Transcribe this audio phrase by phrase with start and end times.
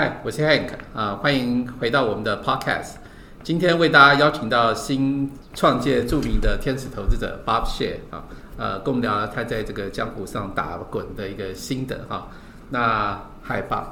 [0.00, 2.92] 嗨，我是 Hank 啊，欢迎回到我们的 Podcast。
[3.42, 8.24] 今天为大家邀请到新创界著名的天使投资者 Bob Share 啊，
[8.56, 12.28] 呃，跟我们聊聊他在这个江湖上打滚的一个心得哈。
[12.70, 13.84] 那嗨，Bob。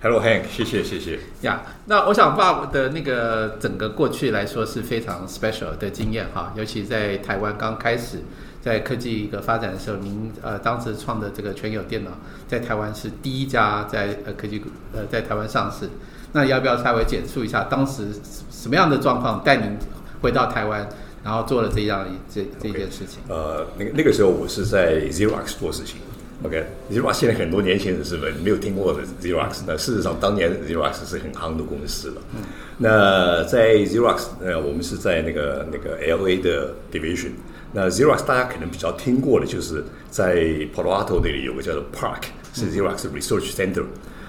[0.00, 1.18] Hello Hank，谢谢谢谢。
[1.42, 8.20] 呀那我想 Bob 的那个整个过去来说是非常 special 的经验哈，尤其在台湾刚开始
[8.62, 12.10] 在科技一个发展的时候，您呃当时创的这个全友电脑
[12.46, 14.62] 在台湾是第一家在呃科技
[14.92, 15.88] 呃在台湾上市。
[16.32, 18.06] 那要不要稍微简述一下当时
[18.50, 19.76] 什么样的状况带您
[20.22, 20.88] 回到台湾，
[21.24, 23.18] 然后做了这样一这这件事情？
[23.28, 25.96] 呃，那个那个时候我是在 Xerox 做事情。
[26.44, 32.22] OK，Xerox 现在很多年轻人是没没有听过的 Xerox，那事实上当年 Xerox 是很夯的公司了。
[32.34, 32.42] 嗯
[32.82, 37.32] 那在 Xerox，呃，我们是在那个那个 LA 的 division。
[37.74, 40.36] 那 Xerox 大家可能比较听过的就是在
[40.74, 42.22] Palo Alto 那里有个叫做 Park，
[42.54, 43.84] 是 Xerox Research Center。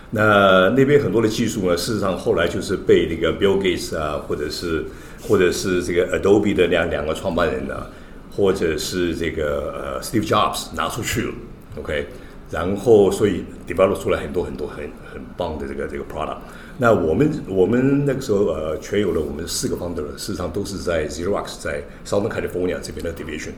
[0.10, 4.84] 那那边很多的技术呢，事实上后来就是被那个 Bill Gates 啊，或者是
[5.22, 7.88] 或者是这个 Adobe 的两两个创办人呢，
[8.36, 11.34] 或者是这个呃 Steve Jobs 拿出去了
[11.80, 12.06] ，OK，
[12.50, 14.84] 然后所以 develop 出来很多很多很
[15.14, 16.40] 很棒的这个这个 product。
[16.78, 23.52] 那我们我们那个时候呃，全有了我们四个 founder，事实上都是在 Xerox 在 Southern California 这边的 division。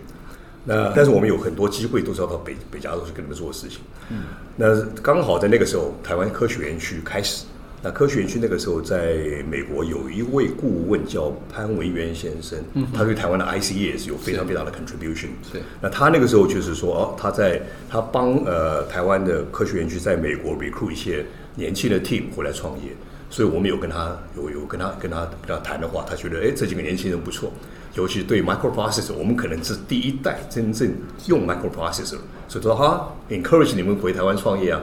[0.65, 3.79] 那但是我们有很多机会都是要到北北加州去跟他们做事情。
[4.09, 4.23] 嗯，
[4.55, 7.45] 那刚好在那个时候，台湾科学园区开始。
[7.85, 15.27] 那科学园区那个时候在美国有一位顾问叫潘文渊先生，嗯，他对台湾的 IC 也是有非常非常的 contribution。
[15.51, 15.61] 是。
[15.81, 21.25] 那他那个时候就是说，哦，他在他帮呃台湾的科学园区在美国 recruit 一些
[21.55, 22.91] 年轻的 team 回来创业，
[23.29, 27.51] 所以我们有跟他有有跟他跟他跟他谈的话，他觉得哎这几个年轻人不错。
[27.95, 30.91] 尤其对 microprocessor，我们可能是第一代真正
[31.27, 34.81] 用 microprocessor，所以说哈，encourage 你们回台湾创业啊。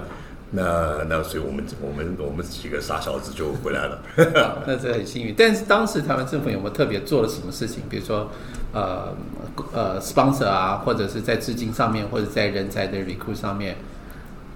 [0.53, 4.03] 那那所以我们我们我们几个傻小子就回来了。
[4.67, 5.35] 那这很幸运。
[5.37, 7.83] 但是当时台湾政府有没有特别做了什么事情？
[7.89, 8.29] 比如说
[8.73, 9.15] 呃
[9.73, 13.77] 呃 sponsor 啊，或者是在资金上面，或者在人才的 recruit 上面，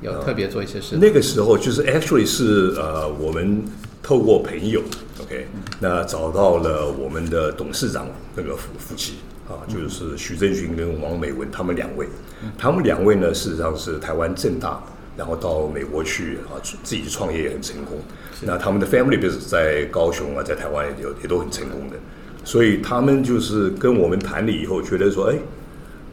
[0.04, 0.96] 有特别做一些事。
[0.96, 3.64] 那个时候就是 actually 是呃我们
[4.02, 4.80] 透过朋友
[5.22, 5.46] ，OK，
[5.80, 8.06] 那找到了我们的董事长
[8.36, 9.14] 那个夫夫妻
[9.48, 12.06] 啊，就是徐正勋跟王美文他们两位，
[12.58, 14.82] 他们两位呢事实上是台湾正大。
[15.16, 17.96] 然后到美国去啊，自己创业也很成功。
[18.40, 21.96] 那他们的 family business 在高雄啊，在台湾也也都很成功的。
[22.42, 25.38] 所以他们就是跟我们谈了以后，觉得说，哎，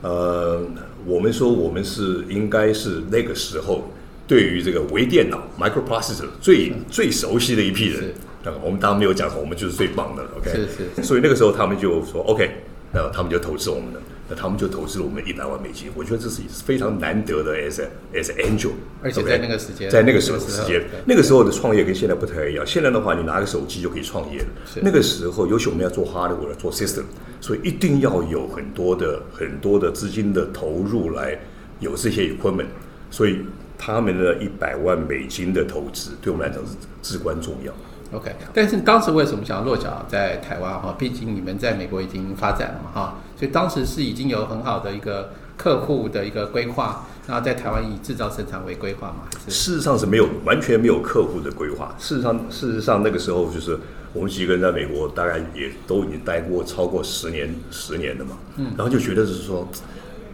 [0.03, 0.61] 呃，
[1.05, 3.89] 我们说我们是应该是那个时候
[4.27, 8.13] 对于这个微电脑 microprocessor 最最熟悉的一批人。
[8.43, 10.49] 那我们当然没有讲说我们就是最棒的，OK？
[10.49, 11.03] 是是。
[11.03, 12.49] 所以那个时候他们就说 OK，
[12.91, 14.01] 那他们就投资我们了。
[14.31, 17.81] 那他们就投资了我们一百万美金，我觉得这是非常难得的 as
[18.13, 18.71] as angel，
[19.03, 22.65] 而且在那个时间，在那个时候时间，那个时候的创业跟现在不太一样。
[22.65, 24.45] 现在的话，你拿个手机就可以创业了。
[24.81, 27.03] 那个时候，尤其我们要做 hardware 做 system，
[27.41, 31.37] 所以一定要有很多的很多的资金的投入来
[31.81, 32.67] 有这些 equipment，
[33.09, 33.39] 所以
[33.77, 36.71] 他们的一百万美金的投资对我们来讲是
[37.01, 37.73] 至关重要。
[38.13, 40.93] OK，但是当时为什么想要落脚在台湾哈？
[40.99, 49.23] 毕竟你们在美国已经发展了嘛哈，所以当时是已经有很好的一个客户的一个规划，然后在台湾以制造生产为规划嘛？
[49.47, 51.95] 事实上是没有完全没有客户的规划。
[51.97, 53.79] 事实上，事实上那个时候就是
[54.11, 58.37] 我们几个人在美国，大概也都已经待过超过十年十年了嘛。
[58.57, 59.65] 嗯，然后就觉得是说，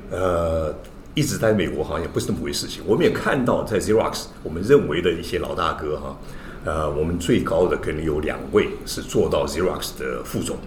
[0.09, 0.73] 呃，
[1.13, 2.81] 一直在美国好像也不是那么回事情。
[2.87, 6.17] 我们也看到在 Xerox，我们认为的一些老大哥哈。
[6.65, 10.57] 呃，我们最高的可能有两位是做到 Xerox 的副总，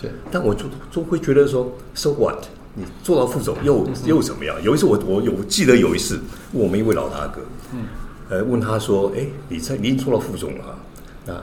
[0.00, 2.44] 是，但我就就会觉得说，So what？
[2.74, 4.62] 你做到副总又又怎么样？
[4.62, 6.20] 有一次我我有记得有一次
[6.52, 7.40] 问我们一位老大哥，
[7.72, 7.86] 嗯，
[8.28, 10.76] 呃，问他说，哎，你在你已经做到副总了，啊
[11.26, 11.42] 那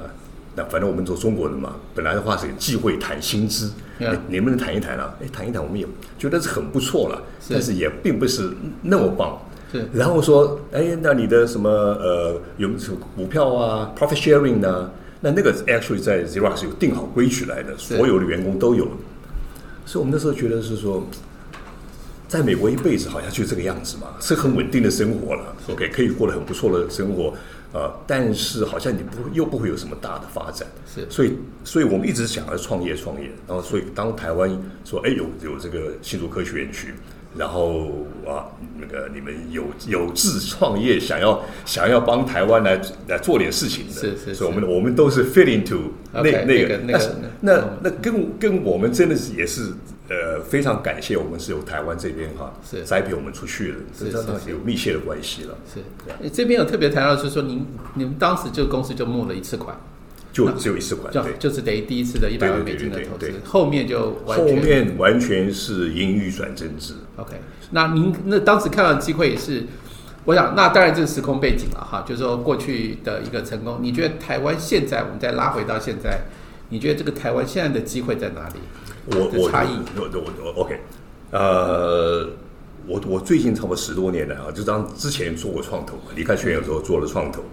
[0.56, 5.12] 那反正我们做中国人嘛，本来的话是忌讳谈薪资，你你能不能谈一谈啊？
[5.20, 5.88] 哎，谈一谈，我们也
[6.20, 7.20] 觉得是很不错了，
[7.50, 8.52] 但是也并不是
[8.84, 9.36] 那么棒。
[9.94, 14.92] 然后说，哎，那你的什么呃，有什么股票啊，profit sharing 呢？
[15.20, 18.86] 那那个 actually 在 Xerox 有定好规矩来的，所有的员工都有。
[19.86, 21.02] 所以我们那时候觉得是说，
[22.28, 27.34] 在美国一辈子好像就这个样子嘛，是很稳定的生活了，OK，可以过得很不错的生活，
[27.74, 30.68] 呃，但是好像你不又不会有什么大的发展。
[30.94, 34.50] 是，所以，所以我们一直想要创业创业，然后所以当台湾
[34.84, 36.94] 说，哎，有有这个新竹科学园区。
[37.36, 38.46] 然后啊，
[38.80, 45.80] 那个你们有有志创业，想要想要帮台湾来来做点事情的，是是，所以我们我们都是 fit into
[46.12, 47.00] 那那个那个那
[47.42, 49.74] 那那跟跟我们真的是也是
[50.10, 52.84] 呃非常感谢我们是由台湾这边哈是。
[52.84, 54.52] 栽培我们出去的，是是是。
[54.52, 55.58] 有密切的关系了。
[55.74, 56.30] 是。
[56.30, 57.66] 这边有特别谈到，就是说您
[57.96, 59.76] 你们当时就公司就募了一次款，
[60.34, 61.34] 就只有一次款，就对。
[61.40, 67.36] 就是等于第一次的一百万美金的投资后面就完后全面完全是盈余转增值，OK，
[67.72, 69.64] 那您那当时看到的机会也是，
[70.26, 76.22] 我想那当然这是时空背景了哈，就是说过去的一个成功，你觉得台湾现在我们再拉回到现在，
[76.70, 78.56] 你觉得这个台湾现在的机会在哪里？
[79.06, 80.80] 我我的差异我我我 OK，
[81.32, 82.30] 呃，
[82.88, 87.44] 我我最近差不多十多年来啊，就当之前做过创投，离开学院之后做了创投，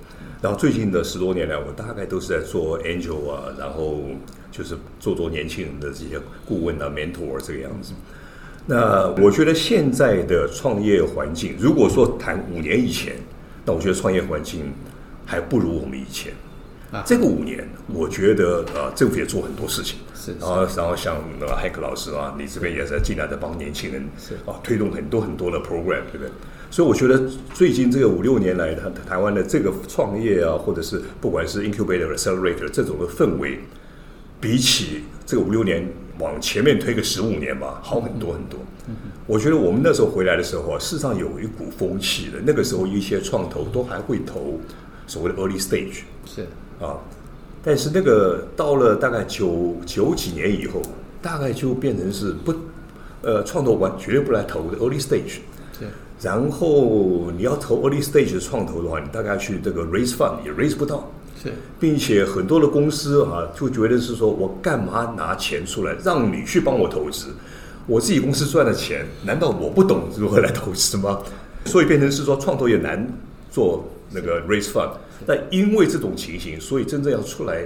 [0.43, 4.03] 然后最近的十多年来，我大概都是在做 angel 啊，然后
[4.51, 7.93] 就是做做年轻人的这些顾问啊、mentor 这个样子。
[8.67, 13.17] 那我觉得现在的创业环境，如果说谈五年以前，
[13.65, 14.73] 那我觉得创业环境
[15.27, 16.33] 还不如我们以前。
[16.91, 26.31] 啊这个五年，我觉得呃，政府也做很多事情，是然后然后像那个海克老师啊，你这边也在尽量在帮年轻人是啊推动很多很多的 program，对不对？
[26.71, 27.21] 所以我觉得
[27.53, 33.59] 最近这个五六年来，台台湾的这个创业啊，或者是不管是 incubator、accelerator 这种的氛围，
[34.41, 35.87] 比起这个五六年
[36.21, 38.61] 往前面推个十五年吧，好很多很多。
[39.27, 44.61] 我觉得我们那时候回来的时候啊，事实上有一股风气的，那个时候一些创投都还会投
[45.09, 46.03] 所谓的 early stage。
[46.25, 46.47] 是
[46.81, 46.99] 啊，
[47.65, 50.81] 但是那个到了大概九九几年以后，
[51.21, 52.55] 大概就变成是不，
[53.23, 55.41] 呃，创投完绝对不来投的 early stage。
[56.21, 61.11] 是然后你要投 early stage 的创投的话，你大概去这个 raise fund 也 raise 不到，
[61.43, 67.29] 是并且很多的公司啊就觉得是说我干嘛拿钱出来让你去帮我投资？
[67.87, 71.21] 我自己公司赚的钱，难道我不懂如何来投资吗？
[71.65, 73.07] 所以变成是说创投也难
[73.51, 74.91] 做那个 raise fund。
[75.27, 77.65] 但因为这种情形，所以真正要出来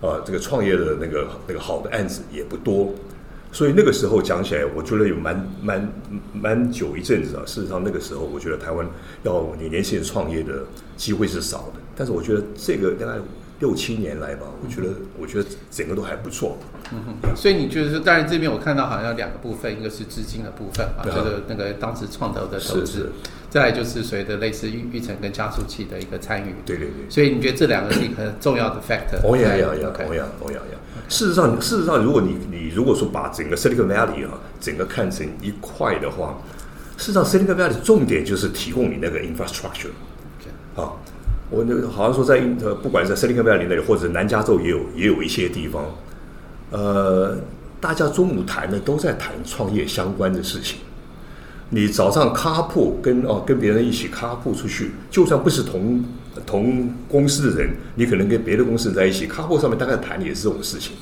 [0.00, 2.92] 啊、这个创业的那个那个好的案子也不多。
[3.56, 5.88] 所以那个时候讲起来，我觉得有蛮蛮
[6.34, 7.42] 蛮久一阵子啊。
[7.46, 8.86] 事实上，那个时候我觉得台湾
[9.22, 10.62] 要你年轻人创业的
[10.94, 11.80] 机会是少的。
[11.96, 13.14] 但是我觉得这个大概
[13.58, 14.88] 六七年来吧，我觉得
[15.18, 16.58] 我觉得整个都还不错。
[16.92, 23.12] 嗯哼所以你就是说，当然这边我看到好像有两个部分，一个是资金的部分啊，就是那个当时创投的投资是是，
[23.48, 26.54] 再来就是所谓的类似育育成跟加速器的一个参与。
[26.66, 27.08] 对对对。
[27.08, 29.26] 所以你觉得这两个是一个很重要的 factor？
[29.26, 30.78] 哦呀呀呀哦呀哦呀呀！
[31.08, 36.38] 事实上，事实上，如果你你如果说把整个 Silicon Valley 啊，整个看成一块的话，
[36.96, 39.90] 事实上 Silicon Valley 重点就是提供你那个 infrastructure
[40.74, 40.92] 啊。
[41.48, 45.84] 我那个好像说在呃，不管是在 Silicon Valley 那里，或者南加州也有也有一些地方，
[46.72, 47.38] 呃，
[47.80, 50.78] 大家中午谈的都在谈创业相关的事情。
[51.70, 56.04] 你早上咖铺跟哦跟别人一起咖铺出去，就算不是同
[56.46, 60.92] 同公司的人，你可能跟别的公司人在一起，咖铺上面大概谈也是这种事情。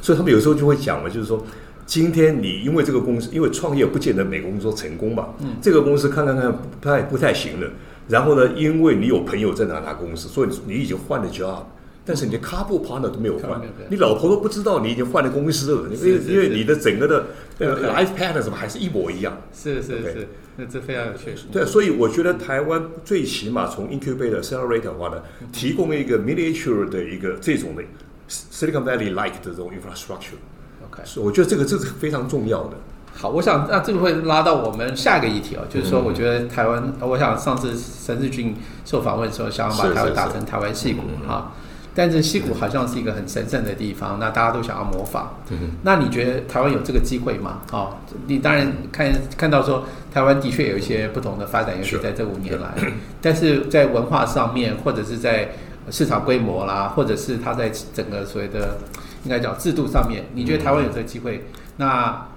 [0.00, 1.44] 所以他们有时候就会讲嘛，就是说，
[1.86, 7.70] 今天你因为这个公司，因为创业不见得每个公司都成功嘛，嗯，这个公司看看看不太不太行了，
[8.08, 11.62] 然后呢，因为你有朋友在哪哪公司，所以你已经换了 job。
[12.08, 13.60] 但是你的 couple partner 都没有换。
[13.60, 13.72] 没有。
[13.76, 17.26] 变，你老婆都不知道你已经换了公司了，因为因为你的整个的
[17.60, 19.36] life pattern 什么还是一模一样。
[19.52, 21.34] 是是是，那这非常有趣。
[21.52, 25.22] 对，所以我觉得台湾最起码从 incubator、accelerator 的话呢，
[25.52, 27.82] 提供一个 miniature 的一个这种的
[28.30, 32.78] Silicon Valley like 的这种 infrastructure，OK，所以我觉得这个这是非常重要的。
[33.14, 37.72] 好，我想那这个会拉到我们下一个议题哦，就是说，我觉得台湾，我想上次
[38.06, 41.52] 陈志俊受访问的时候，想要把台湾打成台湾戏骨哈，
[41.98, 45.34] 但是溪谷好像是一个很神圣的地方，那大家都想要模仿。
[45.50, 47.62] 嗯那你觉得台湾有这个机会吗？
[47.72, 47.96] 哦，
[48.28, 49.82] 你当然看看到说，
[50.14, 52.72] 台湾的确有一些不同的发展，尤其是在这五年来，
[53.20, 55.50] 但是在文化上面，或者是在
[55.90, 58.78] 市场规模啦，或者是它在整个所谓的
[59.24, 61.46] 应该叫制度上面，你觉得台湾有这个机会？
[61.78, 62.28] 那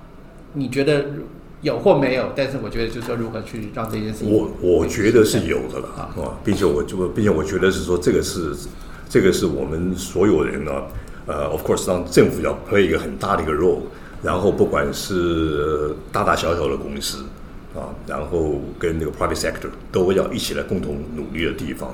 [0.53, 1.05] 你觉得
[1.61, 2.31] 有或没有？
[2.35, 8.55] 但是我觉得就是说，如何去让这件事情，我我觉得是有的了啊啊，并且我就并且我觉得是说这个是
[9.11, 10.71] 这个是我们所有人呢，
[11.27, 13.81] 呃，of course 让政府要 play 一个很大的一个 role，
[14.23, 17.25] 然后不管是呃大大小小的公司
[17.75, 21.93] 啊，然后跟那个 private sector 都要一起来共同努力的地方。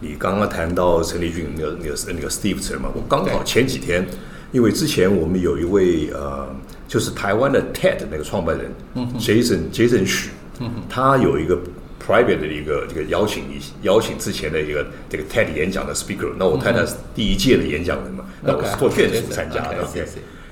[0.00, 4.06] 你刚刚谈到陈立俊那个那个那个 Steve 陈嘛，我刚好前几天，
[4.50, 6.48] 因为之前我们有一位呃，
[6.88, 8.72] 就是台湾的 TED 那个创办人、
[9.18, 10.30] Jason Jason 许，
[10.88, 11.58] 他有一个
[12.06, 13.44] private 的一个这个邀请
[13.82, 19.76] 邀请之前的一个这个 TED 演讲的 speaker，那我太太是第一届的演讲人嘛，那我是做眷属参加的。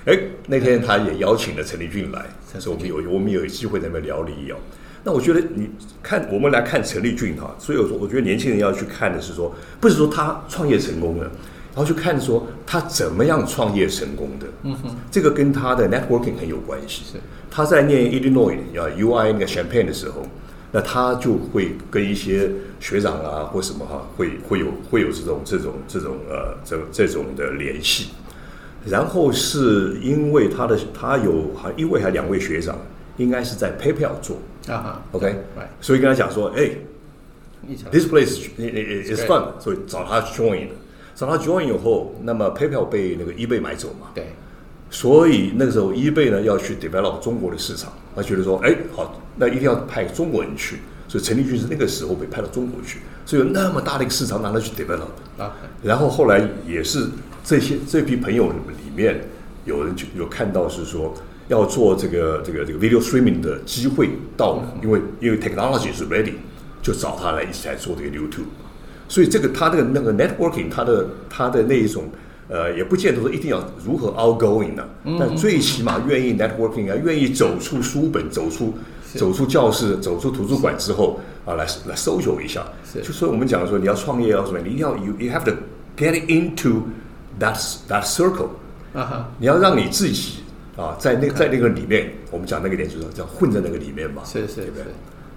[0.07, 0.19] 哎，
[0.49, 2.27] 那天他也邀请了陈立俊来，
[2.59, 4.57] 所以我们有我们有机会在那边聊了一聊。
[5.03, 5.71] 那我觉得你
[6.03, 11.25] 看，我们来看陈立俊哈，所以我说我觉得年轻人要去看的是说，不是说他创业成功了，
[11.75, 14.47] 然后去看说他怎么样创业成功的。
[14.65, 17.03] 嗯哼，这个跟他的 networking 很有关系。
[17.11, 17.19] 是
[17.51, 20.27] 他在念 Illinois 啊 UI 那个 Champaign 的时候，
[20.77, 22.51] 那他就会跟一些
[22.81, 28.09] 学长啊或什么哈，会会有会有这种这种这种呃这这种的联系。
[28.85, 32.77] 然后是因为他的他有还一位还两位学长，
[33.19, 36.71] 应该是在 PayPal 做啊哈，OK，right 所以跟他讲说，哎
[37.93, 40.75] ，this place is fun，所以找他 join 的。
[41.15, 44.33] 找他 join 以后，那么 PayPal 被那个 eBay 买走嘛，对
[44.95, 50.77] 所以那个时候 eBay 呢要去 develop 中国的市场，他觉得说，哎，好，那一定要派中国人去，
[51.09, 55.11] 所以陈立军是那个时候被派到中国去，所以有那么大的一个市场拿他去 develop。
[55.37, 55.51] ，OK，
[55.83, 57.09] 然后后来也是
[57.43, 58.55] 这些这批朋友里
[58.95, 59.21] 面
[59.65, 61.13] 有人就有看到是说
[61.49, 66.35] 要做这个这个这个 video streaming 的机会到了，因为因为 technology 是 ready，
[66.81, 68.47] 就找他来一起来做这个 YouTube。
[69.09, 72.05] 所以这个他这个那个 networking，他的他的那一种
[72.49, 78.75] 呃，也不见得说一定要如何 outgoing 的、但最起码愿意 networking 啊，愿意走出书本，走出
[79.15, 82.63] 走出教室，走出图书馆之后啊，来来 social 一下。
[82.93, 83.01] 是。
[83.01, 85.53] 就说我们讲说你要创业要什么，你一定要 you you have to
[85.97, 86.83] get into
[87.41, 87.57] that
[87.89, 88.49] that circle，
[88.93, 90.41] 啊哈，你要让你自己
[90.77, 94.85] 啊，在那在那个里面，我们讲那个点就是叫混在那个里面嘛，是是对不对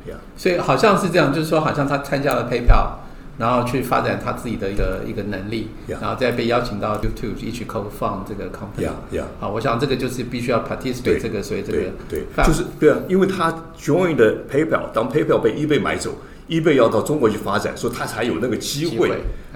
[0.06, 0.12] 是？
[0.12, 2.98] 呀，所以好像是这样，就是说好像他参加了 PayPal，
[3.38, 6.02] 然后去发展他自己的一个一个能力 Yeah.
[6.02, 8.88] 然后再被邀请到 YouTube 一起 co-found 这个 company。
[8.88, 9.24] Yeah, yeah.
[9.40, 11.78] 好，我想这个就是必须要 participate 这个所以这个
[12.10, 16.16] 对对，就是对啊，因为他 join 的 PayPal，当 PayPal 被 eBay 买走
[16.50, 19.12] ，eBay 要到中国去发展，所以他才有那个机会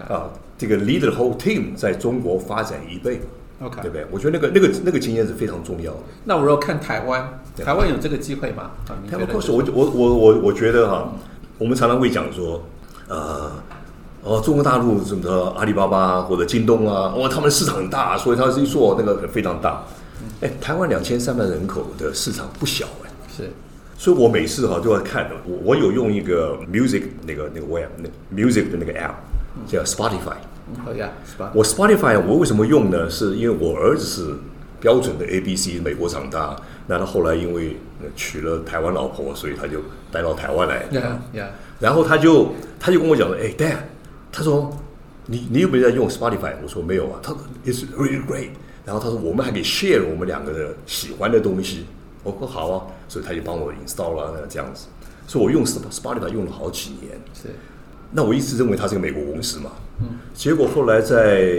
[0.07, 4.05] 啊，这个 lead the whole team 在中国发展 eBay，OK 对不对？
[4.11, 5.99] 我觉得那个那个那个经验是非常重要的。
[6.25, 8.71] 那我如果看台湾，台湾有这个机会吗？
[9.09, 11.11] 台湾 course，我我我我我觉得哈，
[11.57, 12.63] 我们常常会讲说，
[13.11, 13.51] 呃，
[14.23, 19.83] 哦，中国大陆什么的阿里巴巴或者京东啊，哦，他们的市场很大，所以他是一做那个非常大。
[20.39, 23.49] 哎，台湾两千三百人口的市场不小哎，是
[23.97, 25.35] 所以我每次哈都要看的。
[25.45, 29.11] 我我有用一个 music 那个那个 web 那 music 的那个 app
[29.67, 30.37] 叫 Spotify。
[30.85, 31.51] 可以啊，是吧？
[31.53, 33.09] 我 Spotify 我为什么用呢？
[33.09, 34.35] 是因为我儿子是
[34.79, 36.55] 标准的 A B C，美国长大，
[36.87, 39.79] 那他后来因为呃娶了台湾老婆，所以他就
[40.11, 40.85] 带到台湾来。
[40.91, 41.47] 呀呀，
[41.81, 43.77] 然后他就他就跟我讲说，哎，Dad，
[44.31, 44.71] 他说
[45.25, 46.53] 你你有没有在用 Spotify？
[46.63, 47.19] 我说没有啊。
[47.21, 48.49] 他说 It's really great。
[48.85, 51.85] 然后他说我们还可以 share 我们两个的喜欢的东西。
[52.23, 54.87] 我说好啊，所以他就帮我 install 了这样子。
[55.27, 57.19] 所以我用 Spotify 用了好几年。
[57.33, 57.49] 是
[58.13, 59.71] 那我一直认为它是个美国公司嘛，
[60.01, 61.49] 嗯，结果后来在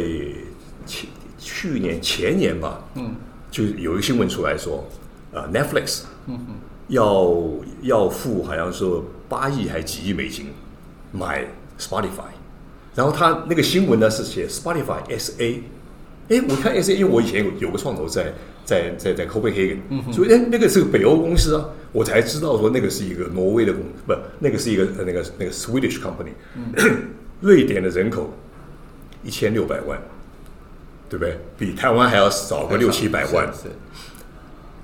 [0.86, 3.14] 去去年前年吧，嗯，
[3.50, 4.84] 就有一个新闻出来说，
[5.32, 6.38] 呃，Netflix，嗯
[6.92, 7.32] 要
[7.80, 10.48] 要付好像说八亿还几亿美金
[11.10, 11.42] 买
[11.78, 12.32] Spotify，
[12.94, 15.62] 然后他那个新闻呢是写 Spotify S A，
[16.28, 18.34] 哎，我看 S A，因为我以前有有个创投在
[18.66, 19.78] 在在在 Copenhagen，
[20.12, 26.34] 所以哎那个是个北欧公司啊，我才知道说那个是一个挪威的公，不，那个是一个呃那个那个 Swedish company，、
[27.40, 28.34] 瑞典的人口
[29.24, 29.98] 一千六百万，
[31.08, 31.38] 对不对？
[31.58, 33.50] 比台湾还要少个六七百万。
[33.54, 33.68] 是是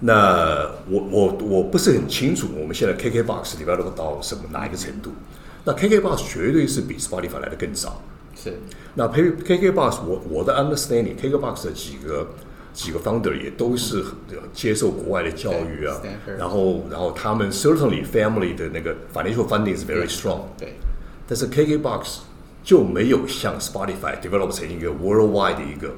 [0.01, 5.13] 那我我我不是很清楚，我们现在 KKBox develop 到什么哪一个程度？
[5.65, 8.01] 那 KKBox 绝对是比 Spotify 来的更早。
[8.37, 8.55] 是
[8.95, 12.29] 那 K KKBox 我我的 understanding，KKBox 的几个
[12.73, 14.05] 几个 founder 也都是
[14.53, 16.01] 接受国外的教育啊
[16.39, 20.75] 然后然后他们 certainly family 的那个 financial funding is very strong，对
[21.27, 22.19] 但是 KKBox
[22.63, 25.95] 就没有像 Spotify develop 成一个 worldwide 的一个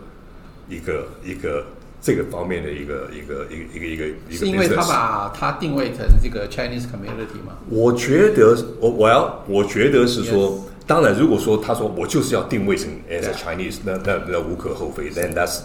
[0.71, 1.66] 一个一个
[2.00, 7.59] 这个方面的一个一个一个一个一个一个是因为他把它定位成这个 Chinese community 嘛？
[7.69, 15.61] 我觉得我我要我觉得是说当然如果说他说我就是要定位成 as a Chinese，那那那无可厚非，then that's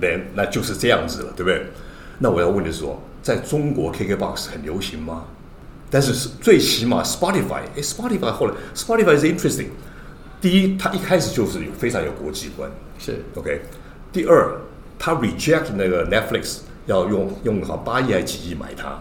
[0.00, 1.62] then 那就是这样子了，对不对？
[2.18, 5.24] 那我要问的是说，在中国 KKBox 很流行吗？
[5.90, 9.66] 但是是最起码 Spotify，哎，Spotify 后来 Spotify 是 interesting。
[10.40, 13.60] 第一，它一开始就是有非常有国际观是，OK。
[14.12, 14.58] 第二，
[15.04, 18.96] 它 reject 那个 Netflix 要用用好八亿还几亿买它，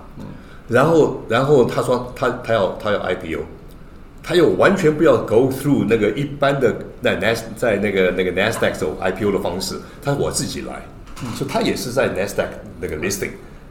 [0.68, 3.42] 然后然后他说他他要他要 IPO，
[4.24, 10.82] 他又完全不要 go through 那个一般的在 Nas 在那个那个 Nasdaq 走 IPO 的方式，他说我自己来，
[11.36, 12.48] 所以他也是在 Nasdaq
[12.80, 13.30] 那个 listing，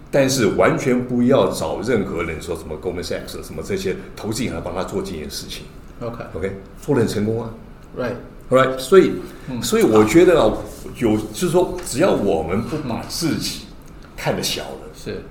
[0.08, 5.64] 但是完全不要找任何人说什么 Goldman Sachs 什么这些投资银行帮他做这件事情。
[6.00, 7.50] OK，OK，做的很成功啊。
[7.98, 8.14] right
[8.50, 9.12] Right，所以，
[9.62, 10.52] 所以我觉得啊，
[10.98, 13.66] 有就是说，只要我们不把自己
[14.16, 15.22] 看得小了，是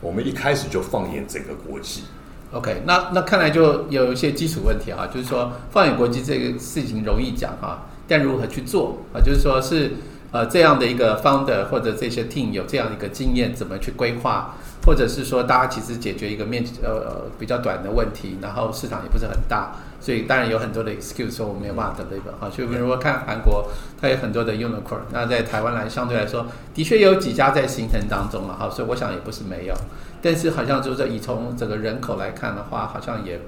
[0.00, 2.04] 我们一开始就放眼整个国际。
[2.52, 9.18] OK，那那看来就有一些基础问题哈，就是说放眼国际这个事情容易讲哈，但如何去做啊？
[9.20, 9.94] 就是说是
[10.30, 14.54] 呃这样的一个 founder 或者这些 team 有这样一个经验，怎么去规划，
[14.86, 22.50] 或者是说大家其实解决一个面积呃比较短的问题，然后市场也不是很大，所以当然有很多的 excuse 说我没有办法 deliver 哈。
[22.54, 29.74] 就比如说看韩国，它有很多的 unicorn，那在台湾来相对来说，的确有几家在形成当中了哈，所以我想也不是没有，
[30.20, 33.40] 但是好像就是以从整个人口来看的话，好像也。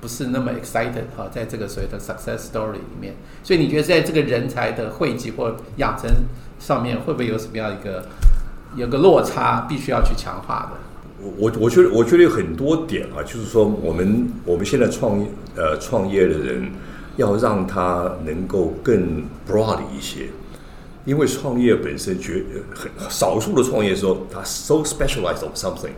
[0.00, 6.08] 不是那么 excited 哈，在这个所谓的 success story 里面，所以你觉得在这个人才的汇集或养成
[6.60, 8.06] 上面，会不会有什么样一个
[8.76, 10.87] 有个落差，必须要去强化的？
[11.20, 16.70] 我我我觉得我觉得有很多点啊，就是说我们我们现在创业呃创业的人，
[17.16, 20.28] 要让他能够更 broad 一些，
[21.04, 22.44] 因为创业本身绝
[22.74, 25.90] 很少数的创业说他 so specialized on something。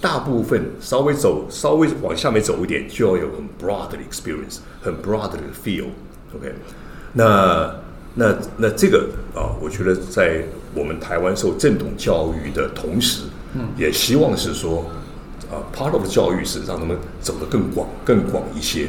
[0.00, 6.52] 大部分稍微走稍微往下面走一点，就要有很 broad 的 experience，很 broad 的 feel，OK？
[7.14, 7.74] 那
[8.14, 10.44] 那那这个啊，我觉得在
[10.74, 13.22] 我们台湾受正统教育的同时，
[13.54, 14.84] 嗯，也希望是说
[15.50, 18.88] 啊，part of 教育是让他们走得更广、更广一些。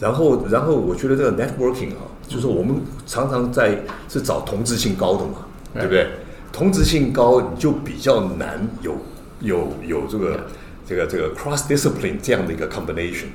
[0.00, 6.08] 然后，然后我觉得这个 networking 啊，就是我们常常在是找同质性高的嘛，对不对？
[6.52, 8.96] 同质性高，你就比较难有。
[9.40, 10.46] 有有这个
[10.88, 13.26] 这个这个 cross discipline 这样的一个 combination，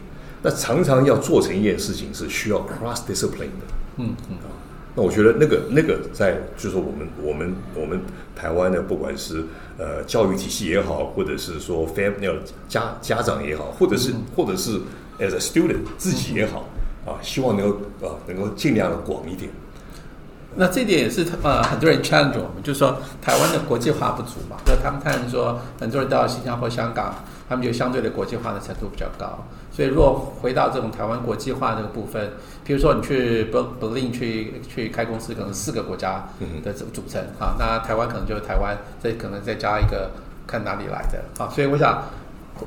[0.41, 4.49] 那常常要做成一件事情是需要 cross discipline 的，嗯嗯啊，
[4.95, 8.01] 那我觉得那个那个在就是我们我们我们
[8.35, 9.43] 台湾的不管是
[9.77, 12.35] 呃教育体系也好，或者是说 family
[12.67, 14.79] 家家长也好，或者是或者是
[15.19, 16.67] as a student 自己也好
[17.05, 17.77] 啊，希望能够
[18.07, 19.51] 啊能够尽量的广一点。
[20.55, 24.57] 那这点也是呃很多人 challenge 我们，就是说台湾的国际化不足嘛。
[24.65, 29.45] 就他们看说很多人到新加坡、香港，他们就相对的国际化的程度比较高。
[29.71, 32.31] 所以如果回到这种台湾国际化这个部分，
[32.63, 36.27] 比如说你去 Berlin 去去开公司，可能四个国家
[36.63, 40.11] 的组组成啊，那台湾可能就是台湾，再可能再加一个
[40.45, 41.49] 看哪里来的啊。
[41.49, 42.03] 所以我想。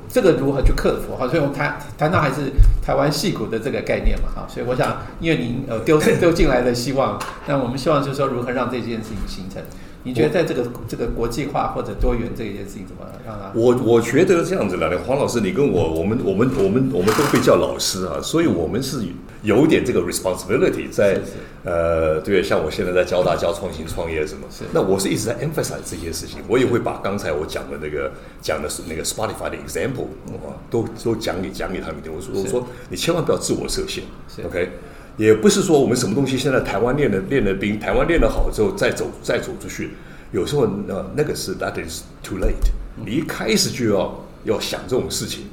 [0.09, 1.15] 这个如何去克服？
[1.15, 2.51] 哈，所以我们谈谈到还是
[2.83, 9.63] 台湾戏骨的这个概念嘛，哈，所以我想，因为您呃丢丢进来的希望，那我们希望就是说如何让这件事情形成。
[10.05, 13.53] 你觉得在这个这个国际化或者多元这一件事情怎么让它？
[13.55, 19.05] 我我觉得这样子了，黄老师，你跟我，我们我们我们我们都被叫老师啊，所以我们是
[19.43, 21.21] 有点这个 responsibility 在
[21.65, 28.11] 呃，对，像我现在在教大教创新创业什么，那我是一直在 emphasize 这些事情，我也会把刚才我讲的那个
[28.41, 30.07] 讲的是那个 Spotify 的 example
[30.45, 32.13] 啊，都都讲给讲给他们听。
[32.13, 34.03] 我说我说你千万不要自我设限
[34.45, 34.71] ，OK。
[35.19, 39.91] 也不是说我们什么东西现在台湾练的练的兵，台湾练的好之后再走再走出去，
[40.33, 45.45] 有时候呃那个是 that is too late，你一开始就要要想这种事情。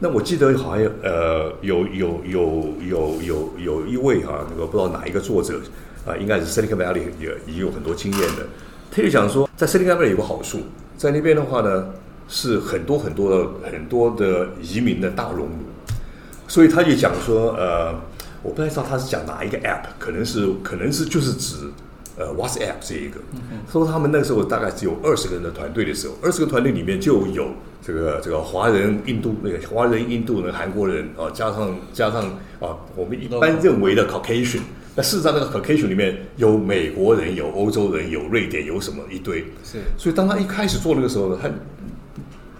[0.00, 5.60] 那我记得好像呃有有有有有有一位哈那个不知道哪一个作者
[6.04, 8.46] 啊，应该是 Silicon Valley 也也有很多经验的，
[8.90, 10.60] 他就讲说在 Silicon Valley 有个好处，
[10.96, 11.86] 在那边的话呢
[12.28, 15.94] 是很多很多的很多的移民的大熔炉，
[16.48, 17.94] 所以他就讲说呃。
[18.46, 21.56] 我不太知道他是讲哪一个 app，可能是可能是就是指
[22.16, 23.18] 呃 WhatsApp 这一个。
[23.70, 27.48] 说他们那时候大概只有二十个人的团队的时候，二十个团队里面就有
[27.82, 32.22] 这个这个华人、印度那个华人、印度人、韩国人啊，加上加上
[32.60, 34.60] 啊，我们一般认为的 Caucasian。
[34.94, 39.40] 那事实上那个 Caucasian 里面有美国人、有欧洲人、有瑞典、有什么一堆。
[39.64, 39.80] 是。
[39.98, 41.50] 所以当他一开始做那个时候呢，他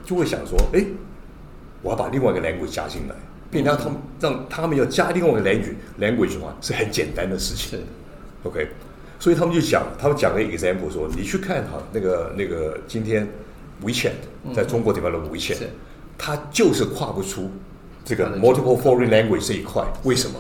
[0.05, 0.85] 就会想说：哎，
[1.81, 3.15] 我要把另外一个 language 加进来。
[3.57, 7.79] 并让他们让他们要加另外一个 language language 的话是很简单的事情
[8.43, 8.69] ，OK，
[9.19, 13.27] 所以他们就讲，他们讲了一个 example 说，你去看哈那个那个今天
[13.83, 14.13] WeChat
[14.55, 15.57] 在中国地方的 WeChat，
[16.19, 17.51] 它就是跨不出
[18.05, 20.39] 这个 multiple foreign language 这一块，为什么？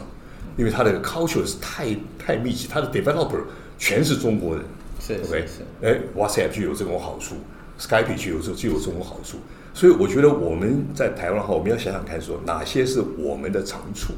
[0.58, 3.40] 因为它的 culture 是太太密集，它的 developer
[3.78, 4.62] 全是中国人。
[5.00, 5.44] 是，OK，
[5.82, 7.36] 哎，WhatsApp 就有这种好处
[7.78, 9.38] ，Skype 就有这就有这种好处。
[9.76, 14.14] 所以我觉得我们在台湾的话，我们要想想看，说哪些是我们的长处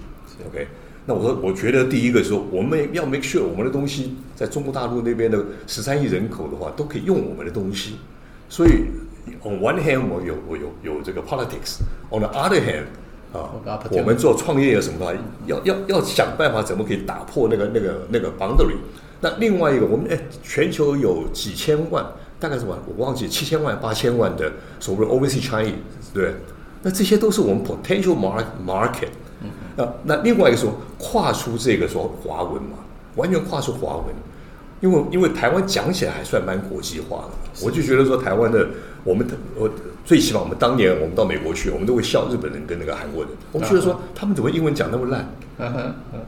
[0.47, 0.69] ，OK？
[1.05, 7.97] 那我说，我觉得第一个说，我们要 make sure 我们的东西在中国大陆那边的十三亿人口的话，都可以用我们的东西。
[8.49, 8.85] 所以
[9.43, 12.85] ，on one hand 我有我有有这个 politics，on the other hand
[13.33, 13.51] 啊，
[13.91, 15.13] 我们做创业有什么话，
[15.47, 18.77] 要要要想办法怎么可以打破那个那个那个 boundary。
[19.21, 22.07] 那另外一个，我们哎，全球有几千万。
[22.41, 25.75] 大概是我我忘记七千万八千万的所谓 overseas Chinese，
[26.15, 26.35] 对，
[26.83, 29.09] 那这些都是我们 potential market market。
[29.77, 32.79] 那那另外一个说跨出这个说华文嘛，
[33.17, 34.07] 完全跨出华文，
[34.81, 38.69] 因为因为台湾讲起来还算蛮国际化的，我就觉得说台湾的
[39.05, 39.71] 我们我
[40.05, 45.29] 最起码我们当年我们到美国去，我们都会笑日本人跟那个韩国人，我们觉得说他们怎么英文讲那么烂？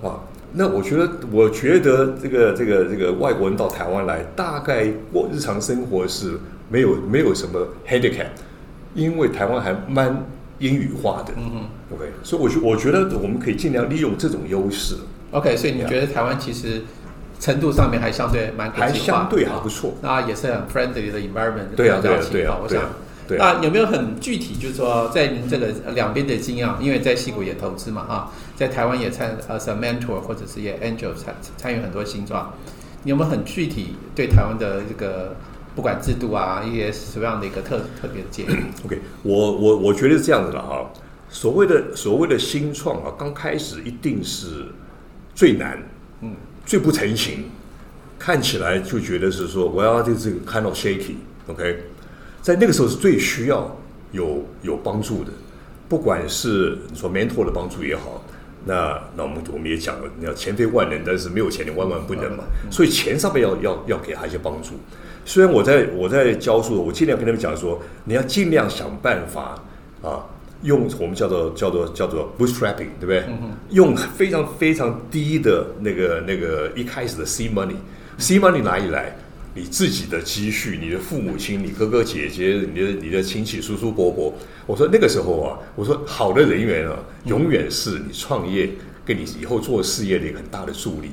[0.03, 0.20] 啊？
[0.53, 8.27] 那我觉得，我觉得这个这个这个外国人到台湾来，大概过日常生活是没有没有什么 handicap，
[8.95, 10.25] 因为台湾还蛮
[10.59, 11.33] 英语化的。
[11.37, 14.97] 嗯嗯 OK，所以我觉我觉得我们可以尽量利用这种优势
[15.33, 16.83] ，OK，所以你觉得台湾其实
[17.41, 19.95] 程度上面还相对蛮还相对啊还不错。
[20.01, 22.83] 那也是很 friendly 的 environment，对啊对啊对啊我想
[23.31, 23.61] 对啊。
[23.62, 32.53] 有没有很具体，就是说在您这个两边的经验，因为在戏谷也投资嘛，哈，在台湾也参呃 s mentor 或者是也 angel 参参与很多新创，
[33.05, 35.37] 你有没有很具体对台湾的这个
[35.75, 38.57] 不管制度啊，一些什么样的一个特特别的建议？
[38.85, 40.90] OK，我我我觉得是这样子的哈，
[41.29, 44.66] 所谓的所谓的新创啊，刚开始一定是
[45.35, 45.79] 最难，
[46.23, 46.35] 嗯，
[46.66, 47.45] 最不成型，
[48.19, 51.79] 看起来就觉得是说我要这这个 kind of shaky，OK，、
[52.42, 53.76] 在那个时候是最需要
[54.12, 55.31] 有有帮助的，
[55.88, 58.24] 不管是你说 mentor 的帮助也好，
[58.64, 64.70] 那那我们我们也讲了，你要钱非万能，但是没有钱你万万不能嘛，所以钱上面要要要给他一些帮助。
[65.24, 69.62] 虽然我在我在教书，我尽量跟他们讲说，你要尽量想办法
[70.03, 70.24] 啊，
[70.62, 73.24] 用我们叫做叫做叫做 bootstrapping，对不对？
[73.68, 79.14] 用非常非常低的那个那个一开始的 C money，C money 哪里来？
[79.55, 84.33] 你自己的积蓄，你的父母亲、你哥哥姐姐、你的你的亲戚、叔叔伯伯，
[84.67, 88.71] 我说那个时候啊，我说好的人员啊，永远是你创业
[89.05, 91.11] 跟你以后做事业的一个很大的助力。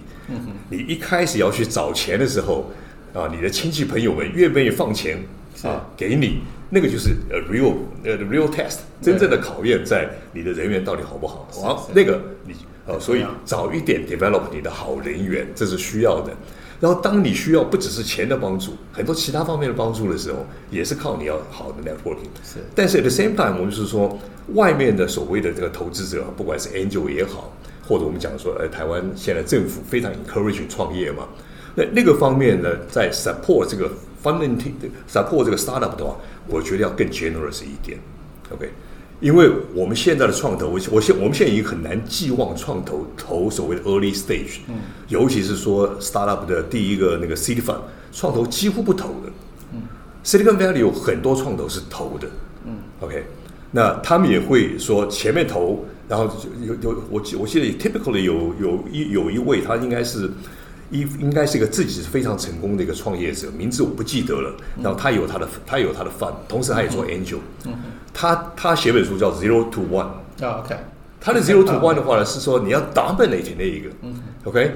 [0.69, 2.71] 你一开始要去找钱的时候
[3.13, 5.17] 啊，你的亲戚朋友们愿不愿意放钱
[5.63, 6.41] 啊给你？
[6.69, 7.73] 那个就是呃 real
[8.03, 11.47] 呃 real test，真正的考验在你的人缘到底好不好。
[11.51, 12.53] 是好，那个你
[12.85, 16.31] 呃，所以早一点 develop 你的好人缘，这是需要的。
[16.79, 22.29] 然后，当你需要不只是钱的帮助，很多其他方面的帮助的时候，也是靠你要好的 networking。
[22.43, 24.17] 是但是 at the same time，我们就是说，
[24.53, 27.51] 外面的所谓的这个投资者，不管是 angel 也好，
[27.87, 31.27] 或者我们讲说，呃，台湾现在政府非常 encourage 创业嘛，
[31.73, 33.89] 那那个方面呢，在 support 这个
[34.23, 34.55] funding
[35.11, 36.15] support 这个 startup 的话，
[36.47, 37.97] 我觉得要更 generous 一点。
[38.51, 38.69] OK，
[39.19, 44.75] 因为我们现在的创投，我我现我们现在已经很难寄望创投投所谓的 early stage，嗯，
[45.07, 47.79] 尤其是说 startup 的第一个那个 seed fund，
[48.11, 49.31] 创投几乎不投的，
[49.73, 49.81] 嗯
[50.23, 52.27] ，Silicon Valley 有很多创投是投的，
[52.65, 53.25] 嗯，OK，
[53.71, 56.29] 那他们也会说前面投，然后
[56.61, 60.29] 有有我记我记得 typically 有有一有一位他应该是。
[60.89, 64.55] 一应该是一个自己是非常成功的一个创业者，名字我不记得了。
[64.81, 67.39] 然后他有他的他有他的 fund，同时他也做 angel。
[68.13, 70.07] 他他写本书叫 Zero to One，
[70.43, 70.75] 啊，OK，
[71.19, 73.89] 他的 Zero to One 的话呢是说你要 dominate 那一个
[74.45, 74.71] ，OK，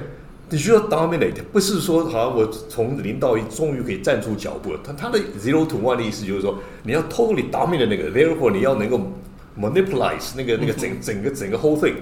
[0.50, 4.80] 你需要 dominate，不是说好像我从零到一终于可以站出脚步了。
[4.84, 9.00] 他他的 Zero to One 的意思就是说你要 totally dominate 那个，therefore 你要能够
[9.58, 11.94] manipulate 那个那个整整个整个 whole thing，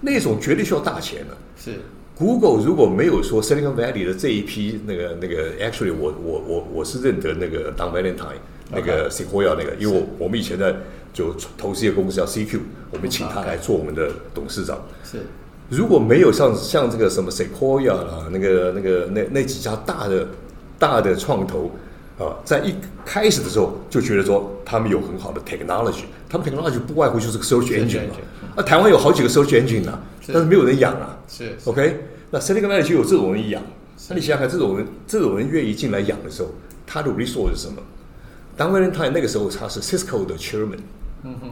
[0.00, 1.36] 那种绝对需要大钱的。
[1.56, 1.78] 是
[2.18, 10.74] Google 如果没有说 Silicon Valley 的这一批那个那个，actually 我我我我是认得那个 Don Valentine 那个 Sequoia 那个，因为我我们以前在
[11.12, 12.58] 就投资一个公司叫 CQ，
[12.90, 14.82] 我们请他来做我们的董事长。
[15.04, 15.18] 是。
[15.68, 20.26] 如果没有像像这个什么 Sequoia 啦，那个那个那那几家大的
[20.76, 21.70] 大的创投
[22.18, 28.14] 啊，在一开始的时候就觉得说他们有很好的 technology，他们 technology 不外乎就是个 search engine 嘛。
[28.56, 31.18] 啊，台湾有好几个 search engine 啊，是但是没有人养啊。
[31.28, 33.62] 是 OK，那 Silicon Valley 就有这种人养，
[34.08, 36.50] 那你想想看，这种人这种人愿意进来养的时候，
[36.86, 37.82] 他的 resource 是什么？
[38.56, 40.78] 当 Valentine 那个时候他是 Cisco 的 chairman，
[41.22, 41.50] 嗯哼，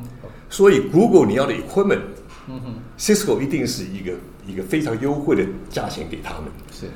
[0.51, 2.01] 所以 Google 你要的 equipment，
[2.49, 4.12] 嗯哼，Cisco 一定是一个
[4.47, 6.87] 一个非常优惠的价钱给他们，是。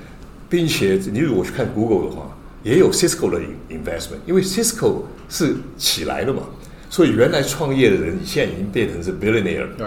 [0.49, 6.43] 并且你如果去看 Google 的话，也有 Cisco 的 investment，因为 Cisco 是起来了嘛，
[6.91, 9.87] 所以原来创业的人现在已经变成是 billionaire，对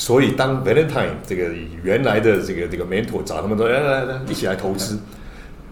[0.00, 1.50] 所以当 Valentine 这个
[1.84, 4.98] 原来的这个这个 mentor 找他们说来来来一起来投资，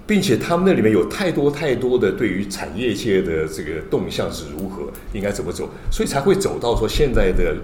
[0.07, 4.83] 并且他们那里面有太多太多的对于产业界的这个动向是如何，
[5.15, 7.57] 应该怎么走，所以才会走到说现在的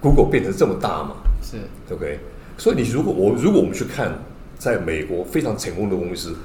[0.00, 1.56] Google 变成这么大嘛，是
[1.88, 2.20] 对不对？
[2.56, 4.16] 所以你如果我如果我们去看
[4.56, 6.36] 在美国非常成功的公司，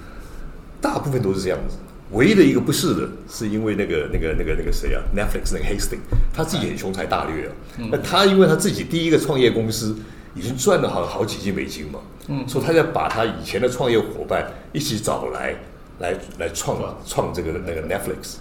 [0.81, 1.77] 大部分都是这样子。
[2.11, 5.99] 唯一的一个不是的，是因为那个那个那个那个谁啊，Netflix 那个 Hastings，
[6.33, 7.51] 他自己很雄才大略啊。
[7.91, 9.95] 那他因为他自己第一个创业公司
[10.33, 15.55] 已经赚了好好几亿美金嘛，嗯，所以他在把他以前的创业伙伴一起找来，
[15.99, 18.35] 来来创创这个那个 Netflix。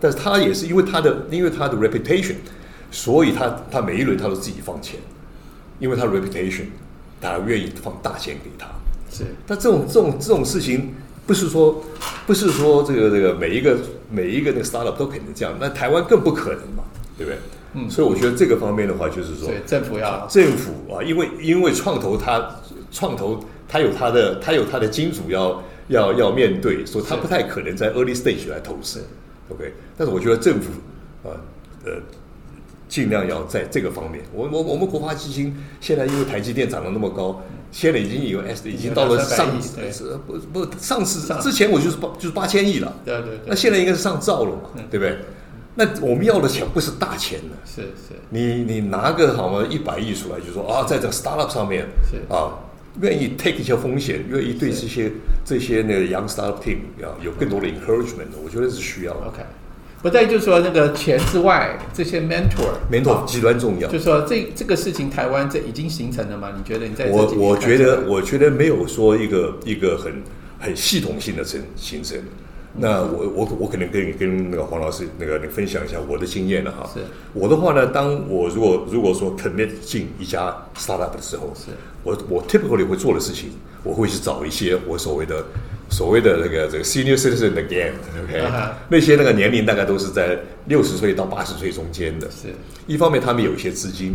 [0.00, 2.36] 但是他也是因为他的因为他的 reputation，
[2.90, 5.00] 所以他他每一轮他都自己放钱，
[5.78, 6.66] 因为他的 reputation，
[7.20, 8.68] 他愿意放大钱给他。
[9.10, 10.94] 是但这种这种这种事情，
[11.28, 11.84] 不是说
[12.26, 13.76] 不是说这个这个每一个
[14.10, 16.82] 每一个那个 startup 都可能这样，那台湾更不可能嘛，
[17.18, 17.38] 对不对？
[17.74, 22.50] 嗯，所以我觉得这个方面的话，就是说对政府要政府啊，因为因为创投它
[22.90, 23.38] 创投
[23.68, 29.04] 它有它的它有它的金主要要要面对，所以他不太可能在 early stage 来投资
[29.50, 29.74] ，OK。
[29.98, 30.70] 但是我觉得政府
[31.28, 31.36] 啊
[31.84, 31.92] 呃
[32.88, 45.18] 尽量要在这个方面，我我我们国发基金现在因为台积电涨得那么高，现在已经有 S 已经到了上是不不上次之前我就是八就是八千亿了，对对，那现在应该是上兆了嘛，对不对？
[45.74, 52.16] 那我们要的钱不是大钱的，是是，你你拿个好吗一百亿出来，就说啊，在这个 startup 上面是。
[52.34, 52.58] 啊，
[53.00, 55.12] 愿意 take 一些风险，愿意对这些
[55.44, 59.12] 这些那个 young startup team 啊有更多的 encouragement，我觉得是需要。
[59.12, 59.42] OK。
[60.00, 63.88] 不在就是说那个钱之外，这些 mentor，mentor 极端重要。
[63.90, 66.52] 就是说这这个事情，台湾这已经形成了吗？
[66.56, 70.22] 你觉得你在我我觉得我觉得没有说一个一个很
[70.60, 72.16] 很系统性的成形成。
[72.80, 76.88] 那我我我可能跟跟那个黄老师那个你分享一下我的经验了哈。
[76.94, 77.00] 是。
[77.32, 81.72] 我的话呢，当我如果如果说 commit 进一家 startup 的时候，是
[82.04, 83.50] 我我 typically 会做的事情，
[83.82, 85.44] 我会去找一些我所谓的。
[85.90, 88.42] 所谓的那个这个 senior citizen again，OK，
[88.88, 92.30] 那些那个年龄大概都是在六十岁到八十岁中间的。
[92.30, 92.48] 是，
[92.86, 94.14] 一方面他们有一些资金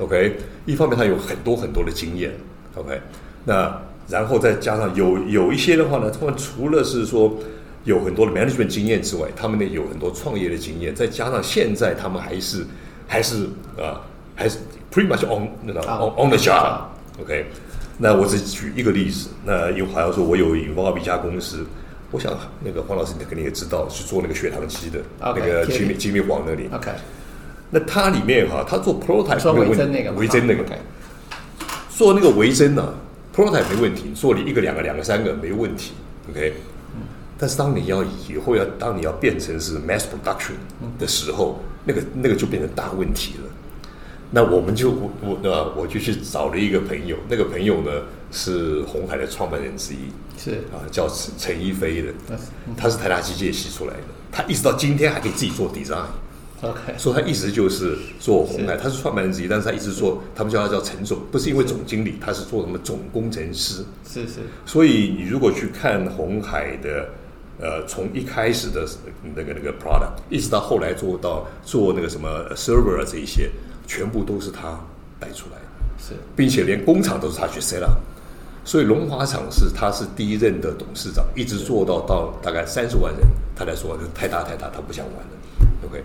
[0.00, 2.32] ，OK，一方面他有很多很多的经验
[2.74, 3.00] ，OK，
[3.44, 7.38] 那然后再加上有有一些的话呢，他们除了是说
[7.84, 12.66] 有很多的 management 经验之外，他们呢有很多创业的经验，再加上现在他们还是
[13.06, 13.44] 还是
[13.78, 14.02] 啊
[14.34, 14.58] 还是
[14.92, 17.46] pretty much on on on the job，OK。
[18.02, 21.64] 那我只举一个例子，那又好像说，我有引爆一家公司，
[22.10, 26.68] 我想那个黄老师你肯定也知道，是做那个血糖机的，那个金密金密黄那里。
[26.72, 26.90] OK，
[27.70, 30.64] 那它里面哈，它做 prototype 维针那个，维针那个，
[31.90, 32.92] 做那个维针呢
[33.32, 35.92] ，prototype 没问题，做你一个两个两个三个没问题
[36.28, 36.54] ，OK。
[37.38, 40.58] 但是当你要以后要当你要变成是 mass production
[40.98, 43.48] 的时候，那个那个就变成大问题了。
[44.34, 47.90] 那我们就我我那我就去找了一个朋友，那个朋友呢
[48.30, 49.98] 是红海的创办人之一，
[50.38, 50.52] 是。
[50.72, 52.08] 啊，叫陈陈一飞的，
[52.74, 67.10] 他是台大机械系出来的，他一直到今天还可以自己做 design，OK，说他一直就是做红海，他是创办人之一，但是他一直做，他们叫他叫陈总，不是因为总经理，他是做什么总工程师，是是，所以你如果去看红海的，
[67.60, 68.88] 呃，从一开始的
[69.36, 73.50] 那个那个 product，一直到后来做到做那个什么 server 啊这一些。
[73.86, 74.78] 全部都是他
[75.18, 75.62] 带出来的，
[75.98, 77.98] 是，并且连工厂都是他去 set up，
[78.64, 83.20] 所以龙华厂是他是第一任的董事长，一直做到到大概三十万人，
[83.54, 85.30] 他来说太大太大，他不想玩了
[85.88, 86.02] ，OK，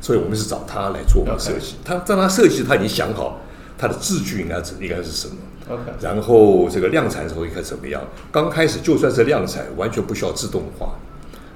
[0.00, 3.40] 所以我们是找他来做设计，他让他设计，他已经想好
[3.78, 5.34] 他的字句应该是应该是什么
[5.68, 8.02] ，OK，然后这个量产的时候应该怎么样？
[8.30, 10.94] 刚开始就算是量产，完全不需要自动化，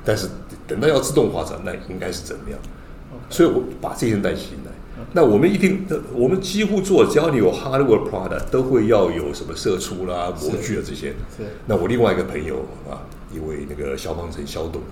[0.04, 0.28] 但是
[0.66, 2.58] 等到要自动化时，那应该是怎么样？
[3.30, 4.63] 所以我把这些带进来。
[5.16, 11.10] 那我们一定，我们几乎做，只要你有 hardware product，都会要有什么射出啦、模具啊这些。
[11.36, 11.44] 是。
[11.66, 12.98] 那我另外一个朋友啊，
[13.32, 14.82] 一位那个消防城肖董，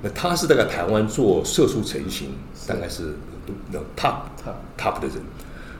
[0.00, 2.30] 那他是大概台湾做射出成型，
[2.66, 3.14] 大概是
[3.70, 5.16] 那 top top top 的人，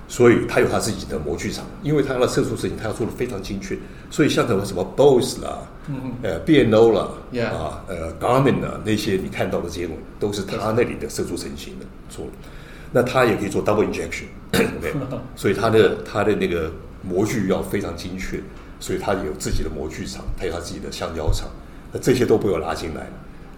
[0.08, 3.78] 所以他有他自己的模具厂，因为他的射出成型，他要做的非常精确，
[4.10, 7.08] 所以像什么什么 BOSS 啦，嗯呃 B&O 啦，
[7.50, 12.26] 啊，呃 Garmin 啊那些你看到的这些东西，都是他那里的射出成型的做。
[12.96, 14.94] 那他也可以做 double injection，OK，
[15.34, 16.70] 所以它的它的那个
[17.02, 18.38] 模具要非常精确，
[18.78, 21.48] 所以它有自己的模具厂，它有它自己的橡胶厂，
[21.92, 23.10] 那这些都被我拉进来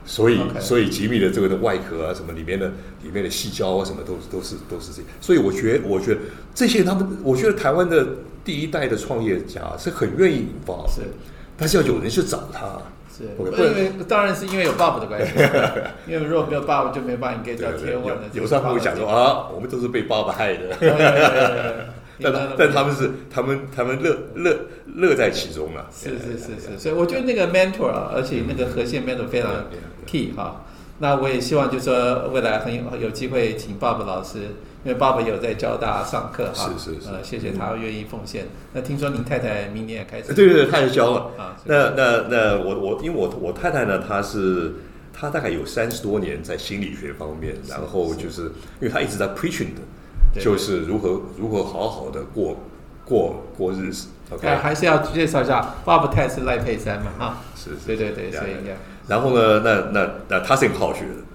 [0.06, 2.68] 所以所以吉米的这个的外壳啊，什么里面的
[3.02, 6.20] 里面的细胶啊，什么都都是都是这，所以我觉得我觉得
[6.54, 8.06] 这些他们，我觉得台湾的
[8.42, 11.02] 第一代的创业家是很愿意引爆，是，
[11.58, 12.80] 但是要有人去找他。
[13.16, 15.32] 是，因为当然是因为有爸爸的关系，
[16.06, 18.22] 因为如果没有爸爸，就没办法给叫天文的。
[18.32, 20.76] 有时候他会讲说啊，我们都是被爸爸害的，
[22.22, 24.56] 但但他们是他们他们乐乐
[24.96, 25.86] 乐在其中了。
[25.92, 29.50] 是是是是，所以我觉得那个 mentor，啊而且那个核心 mentor 非常
[30.06, 30.64] key 哈。
[30.98, 34.38] 那我也希望就是说未来很有有机会请爸爸老师。
[34.86, 38.46] 因为爸爸有在交大上课哈，是是是，呃，谢谢他愿意奉献。
[38.72, 41.56] 那听说您太太明年也开始，对对对，她也教了啊。
[41.64, 44.74] 那那那我我因为我我太太呢，她是
[45.12, 48.42] 她大概有三十多年在心理学方面，然后就是
[48.80, 52.56] 因为她一直在 preaching 的，就是如何如何好好的过
[53.04, 54.06] 过过日子。
[54.30, 58.52] OK，还是要介绍一下，爸爸太是赖佩珊嘛，哈，是，对对对，所以
[59.08, 61.26] 然后呢，那那那他是很好学的。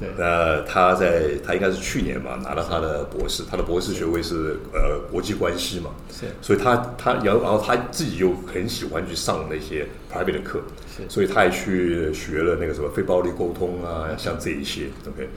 [0.00, 10.60] 对，那他在他应该是去年嘛拿到他的博士，他的博士学位是呃国际关系嘛，是，所以他他然后然后他自己又很喜欢去上那些 private 的课，
[10.96, 15.28] 是，所以他也去学了那个什么非暴力沟通啊，像这一些，OK，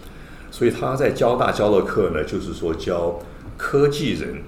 [0.49, 3.19] 所以他在交大教的课呢，就是说教
[3.57, 4.41] 科技人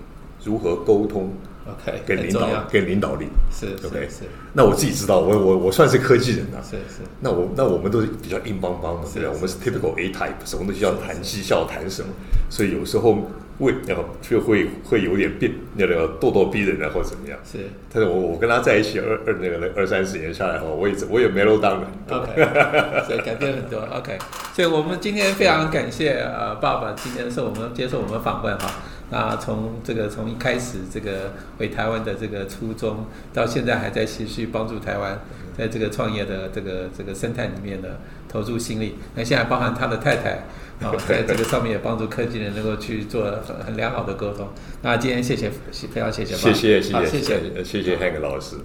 [0.44, 1.34] 如何沟通
[1.68, 3.28] OK，给领导很重要跟领导力。
[3.52, 6.58] 是是 OK 是那我自己知道，我我我算是科技人呐。
[6.64, 9.32] 是是那我那我们都是比较硬邦邦嘛，是对吧？
[9.34, 12.10] 我们是是 typical A type，什么东西要谈绩效，谈什么，
[12.50, 17.38] 所以有时候会然后就会会有点变那个咄咄逼人啊，或者怎么样。
[17.44, 17.60] 是
[17.94, 22.18] 但是我我跟他在一起二二那个二三十年下来哈，我也我也 mellow down 了很多。
[22.18, 23.80] OK，所以改变很多。
[23.96, 24.18] OK，
[24.54, 28.72] 所以我们今天非常感谢呃爸爸今天是我们接受我们访问哈。
[29.12, 35.20] 那从这个从一开始这个回台湾的这个初衷，到现在还在持续帮助台湾
[35.58, 38.96] 在这个创业的这个这个生态里面的投入心力。
[39.16, 40.44] 那现在包含他的太太
[40.80, 44.48] 啊， 在这个上面也帮助科技人能够去做很很良好的沟通。
[44.84, 45.50] 那今天谢谢，
[45.92, 47.64] 非常谢谢谢谢谢谢好谢谢。
[47.64, 48.58] 谢谢 Hank 老师。